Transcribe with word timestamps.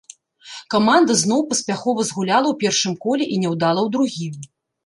Каманда 0.73 1.17
зноў 1.23 1.43
паспяхова 1.51 2.01
згуляла 2.09 2.43
ў 2.51 2.55
першым 2.65 2.93
коле 3.05 3.23
і 3.37 3.41
няўдала 3.45 3.81
ў 3.87 3.99
другім. 3.99 4.35